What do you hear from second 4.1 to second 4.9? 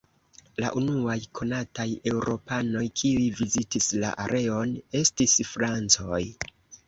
areon